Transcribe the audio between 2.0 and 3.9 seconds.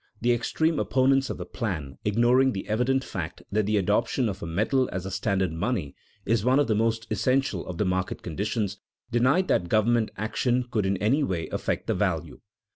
ignoring the evident fact that the